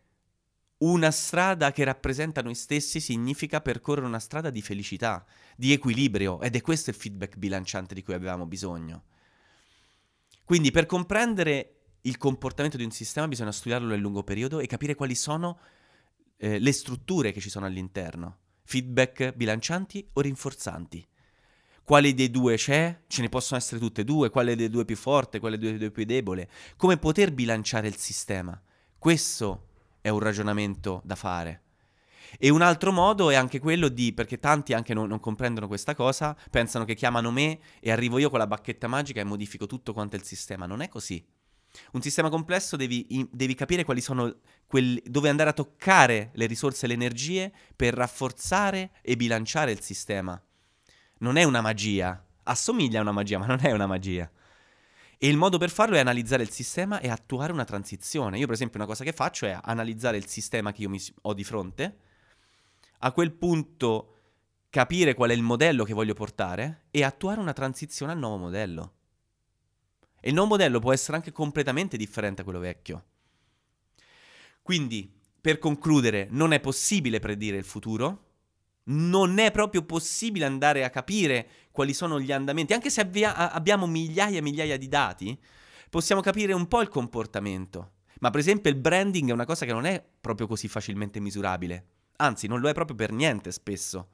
una 0.85 1.11
strada 1.11 1.73
che 1.73 1.85
rappresenta 1.85 2.43
noi 2.43 2.55
stessi 2.55 3.01
significa 3.01 3.61
percorrere 3.61 4.07
una 4.07 4.19
strada 4.19 4.51
di 4.51 4.61
felicità, 4.61 5.25
di 5.57 5.73
equilibrio, 5.73 6.41
ed 6.41 6.57
è 6.57 6.61
questo 6.61 6.91
il 6.91 6.97
feedback 6.97 7.37
bilanciante 7.37 7.95
di 7.95 8.03
cui 8.03 8.15
avevamo 8.15 8.47
bisogno. 8.47 9.05
Quindi 10.45 10.71
per 10.71 10.87
comprendere 10.87 11.71
il 12.03 12.19
comportamento 12.19 12.77
di 12.77 12.85
un 12.85 12.91
sistema 12.91 13.27
bisogna 13.29 13.53
studiarlo 13.53 13.89
nel 13.89 14.01
lungo 14.01 14.23
periodo 14.23 14.61
e 14.61 14.67
capire 14.67 14.95
quali 14.95 15.15
sono 15.15 15.59
eh, 16.37 16.59
le 16.59 16.73
strutture 16.73 17.33
che 17.33 17.41
ci 17.41 17.49
sono 17.49 17.65
all'interno. 17.65 18.39
Feedback 18.65 19.33
bilancianti 19.35 20.07
o 20.13 20.21
rinforzanti. 20.21 21.07
Quale 21.83 22.15
dei 22.15 22.31
due 22.31 22.57
c'è? 22.57 23.03
Ce 23.07 23.23
ne 23.23 23.29
possono 23.29 23.59
essere 23.59 23.81
tutte 23.81 24.03
e 24.03 24.05
due. 24.05 24.31
Quale 24.31 24.55
dei 24.57 24.69
due 24.69 24.83
è 24.83 24.87
più 24.87 24.97
forte? 24.97 25.39
Quale 25.39 25.57
dei 25.57 25.79
due 25.79 25.89
è 25.89 25.91
più 25.91 26.05
debole? 26.05 26.51
Come 26.77 26.99
poter 26.99 27.33
bilanciare 27.33 27.89
il 27.89 27.97
sistema? 27.97 28.59
Questo 28.99 29.69
è 30.05 30.11
un 30.11 30.19
ragionamento 30.19 31.01
da 31.03 31.15
fare. 31.15 31.63
E 32.39 32.51
un 32.51 32.61
altro 32.61 32.93
modo 32.93 33.31
è 33.31 33.37
anche 33.37 33.59
quello 33.59 33.89
di, 33.89 34.13
perché 34.13 34.39
tanti 34.39 34.75
anche 34.75 34.93
non, 34.93 35.09
non, 35.09 35.19
comprendono 35.19 35.67
questa 35.67 35.95
cosa, 35.95 36.37
pensano 36.51 36.85
che 36.85 36.95
chiamano 36.95 37.31
me 37.31 37.59
e 37.81 37.91
arrivo 37.91 38.19
io 38.19 38.29
con 38.29 38.39
la 38.39 38.47
bacchetta 38.47 38.87
magica 38.87 39.23
e 39.23 39.25
modifico 39.25 39.65
tutto 39.65 39.95
quanto 39.95 40.17
il 40.17 40.23
sistema. 40.23 40.67
Non 40.67 40.83
è 40.83 40.89
così. 40.89 41.27
Un 41.93 42.03
sistema 42.03 42.29
complesso 42.29 42.77
devi, 42.77 43.27
devi 43.31 43.55
capire 43.55 43.83
quali 43.83 44.03
sono 44.03 44.41
quelli, 44.67 45.03
dove 45.07 45.31
andare 45.31 45.49
a 45.49 45.55
toccare 45.55 46.33
le 46.35 46.45
risorse 46.45 46.85
e 46.85 46.89
le 46.89 46.95
energie 46.95 47.51
per 47.75 47.95
rafforzare 47.95 48.91
e 49.01 49.17
bilanciare 49.17 49.73
il 49.73 49.81
sistema. 49.81 50.39
Non 51.21 51.39
è 51.39 51.45
una 51.45 51.63
magia, 51.63 52.23
assomiglia 52.43 52.99
a 52.99 53.03
una 53.03 53.13
magia, 53.13 53.39
ma 53.39 53.47
non 53.47 53.61
è 53.63 53.73
una 53.73 53.87
magia. 53.87 54.31
E 55.19 55.29
il 55.29 55.37
modo 55.37 55.59
per 55.59 55.71
farlo 55.71 55.97
è 55.97 56.01
analizzare 56.01 56.43
il 56.43 56.51
sistema 56.51 57.01
e 57.01 57.09
attuare 57.09 57.53
una 57.53 57.65
transizione. 57.65 58.39
Io, 58.39 58.47
per 58.47 58.55
esempio, 58.55 58.79
una 58.79 58.89
cosa 58.89 59.05
che 59.05 59.13
faccio 59.13 59.47
è 59.47 59.59
analizzare 59.63 60.17
il 60.17 60.27
sistema 60.27 60.73
che 60.73 60.83
io 60.83 60.91
ho 61.23 61.35
di 61.35 61.45
fronte, 61.45 61.99
a 62.99 63.13
quel 63.13 63.33
punto 63.33 64.09
capire 64.71 65.15
qual 65.15 65.31
è 65.31 65.35
il 65.35 65.43
modello 65.43 65.85
che 65.85 65.95
voglio 65.95 66.15
portare 66.15 66.87
e 66.91 67.05
attuare 67.05 67.41
una 67.41 67.53
transizione 67.53 68.13
al 68.13 68.19
nuovo 68.19 68.39
modello. 68.39 68.93
E 70.21 70.29
il 70.29 70.35
nuovo 70.35 70.51
modello 70.51 70.81
può 70.81 70.93
essere 70.93 71.17
anche 71.17 71.33
completamente 71.33 71.97
differente 71.97 72.37
da 72.37 72.45
quello 72.45 72.59
vecchio. 72.59 73.05
Quindi, 74.63 75.13
per 75.41 75.59
concludere, 75.59 76.27
non 76.31 76.53
è 76.53 76.61
possibile 76.61 77.21
predire 77.21 77.59
il 77.59 77.65
futuro, 77.65 78.24
non 78.85 79.39
è 79.39 79.51
proprio 79.51 79.85
possibile 79.85 80.45
andare 80.45 80.85
a 80.85 80.91
capire 80.91 81.49
quali 81.71 81.95
sono 81.95 82.21
gli 82.21 82.33
andamenti, 82.33 82.73
anche 82.73 82.91
se 82.91 83.01
avvia- 83.01 83.53
abbiamo 83.53 83.87
migliaia 83.87 84.39
e 84.39 84.43
migliaia 84.43 84.77
di 84.77 84.89
dati, 84.89 85.39
possiamo 85.91 86.21
capire 86.21 86.53
un 86.53 86.67
po' 86.69 86.81
il 86.81 86.89
comportamento. 86.89 87.93
Ma 88.21 88.31
per 88.31 88.41
esempio 88.41 88.71
il 88.71 88.77
branding 88.77 89.31
è 89.31 89.33
una 89.33 89.45
cosa 89.45 89.67
che 89.67 89.73
non 89.73 89.85
è 89.85 90.05
proprio 90.21 90.47
così 90.47 90.69
facilmente 90.69 91.21
misurabile, 91.21 91.87
anzi 92.17 92.47
non 92.47 92.61
lo 92.61 92.69
è 92.69 92.73
proprio 92.73 92.97
per 92.97 93.13
niente 93.13 93.51
spesso. 93.53 94.09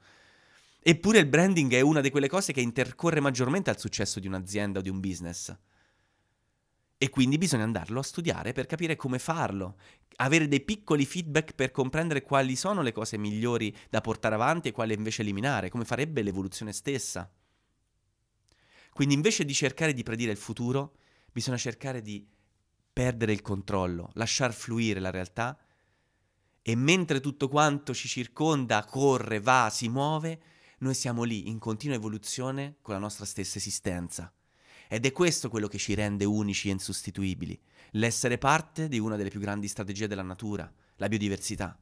Eppure 0.83 1.19
il 1.19 1.27
branding 1.27 1.71
è 1.73 1.81
una 1.81 2.01
di 2.01 2.09
quelle 2.09 2.27
cose 2.27 2.53
che 2.53 2.61
intercorre 2.61 3.19
maggiormente 3.19 3.69
al 3.69 3.79
successo 3.79 4.19
di 4.19 4.27
un'azienda 4.27 4.79
o 4.79 4.81
di 4.81 4.89
un 4.89 4.99
business. 4.99 5.55
E 7.03 7.09
quindi 7.09 7.39
bisogna 7.39 7.63
andarlo 7.63 7.99
a 7.99 8.03
studiare 8.03 8.53
per 8.53 8.67
capire 8.67 8.95
come 8.95 9.17
farlo, 9.17 9.79
avere 10.17 10.47
dei 10.47 10.61
piccoli 10.61 11.03
feedback 11.03 11.55
per 11.55 11.71
comprendere 11.71 12.21
quali 12.21 12.55
sono 12.55 12.83
le 12.83 12.91
cose 12.91 13.17
migliori 13.17 13.75
da 13.89 14.01
portare 14.01 14.35
avanti 14.35 14.67
e 14.67 14.71
quali 14.71 14.93
invece 14.93 15.23
eliminare, 15.23 15.69
come 15.69 15.83
farebbe 15.83 16.21
l'evoluzione 16.21 16.71
stessa. 16.71 17.27
Quindi 18.93 19.15
invece 19.15 19.45
di 19.45 19.53
cercare 19.55 19.93
di 19.93 20.03
predire 20.03 20.31
il 20.31 20.37
futuro, 20.37 20.97
bisogna 21.31 21.57
cercare 21.57 22.03
di 22.03 22.23
perdere 22.93 23.31
il 23.31 23.41
controllo, 23.41 24.11
lasciar 24.13 24.53
fluire 24.53 24.99
la 24.99 25.09
realtà 25.09 25.57
e 26.61 26.75
mentre 26.75 27.19
tutto 27.19 27.47
quanto 27.47 27.95
ci 27.95 28.07
circonda 28.07 28.85
corre, 28.85 29.39
va, 29.39 29.69
si 29.71 29.89
muove, 29.89 30.41
noi 30.81 30.93
siamo 30.93 31.23
lì 31.23 31.49
in 31.49 31.57
continua 31.57 31.95
evoluzione 31.95 32.75
con 32.83 32.93
la 32.93 32.99
nostra 32.99 33.25
stessa 33.25 33.57
esistenza. 33.57 34.31
Ed 34.93 35.05
è 35.05 35.13
questo 35.13 35.47
quello 35.47 35.69
che 35.69 35.77
ci 35.77 35.93
rende 35.93 36.25
unici 36.25 36.67
e 36.67 36.73
insostituibili, 36.73 37.57
l'essere 37.91 38.37
parte 38.37 38.89
di 38.89 38.99
una 38.99 39.15
delle 39.15 39.29
più 39.29 39.39
grandi 39.39 39.69
strategie 39.69 40.05
della 40.05 40.21
natura, 40.21 40.69
la 40.97 41.07
biodiversità. 41.07 41.79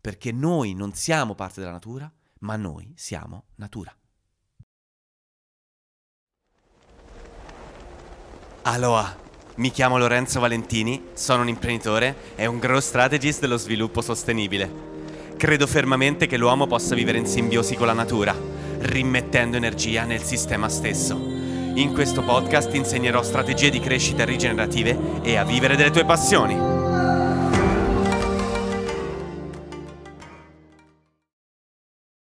Perché 0.00 0.32
noi 0.32 0.72
non 0.72 0.94
siamo 0.94 1.34
parte 1.34 1.60
della 1.60 1.72
natura, 1.72 2.10
ma 2.38 2.56
noi 2.56 2.90
siamo 2.96 3.48
natura. 3.56 3.94
Aloha, 8.62 9.18
mi 9.56 9.70
chiamo 9.70 9.98
Lorenzo 9.98 10.40
Valentini, 10.40 11.08
sono 11.12 11.42
un 11.42 11.48
imprenditore 11.48 12.34
e 12.34 12.46
un 12.46 12.58
growth 12.58 12.82
strategist 12.82 13.40
dello 13.40 13.58
sviluppo 13.58 14.00
sostenibile. 14.00 15.36
Credo 15.36 15.66
fermamente 15.66 16.26
che 16.26 16.38
l'uomo 16.38 16.66
possa 16.66 16.94
vivere 16.94 17.18
in 17.18 17.26
simbiosi 17.26 17.74
con 17.74 17.88
la 17.88 17.92
natura, 17.92 18.34
rimettendo 18.78 19.58
energia 19.58 20.04
nel 20.04 20.22
sistema 20.22 20.70
stesso 20.70 21.37
in 21.80 21.92
questo 21.92 22.22
podcast 22.22 22.74
insegnerò 22.74 23.22
strategie 23.22 23.70
di 23.70 23.78
crescita 23.78 24.24
rigenerative 24.24 25.20
e 25.22 25.36
a 25.36 25.44
vivere 25.44 25.76
delle 25.76 25.90
tue 25.90 26.04
passioni. 26.04 26.77